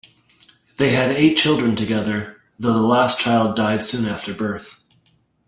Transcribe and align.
They 0.77 0.93
had 0.95 1.11
eight 1.11 1.37
children 1.37 1.75
together, 1.75 2.37
though 2.57 2.73
the 2.73 2.79
last 2.81 3.19
child 3.19 3.55
died 3.55 3.83
soon 3.83 4.07
after 4.09 4.33
birth. 4.33 4.83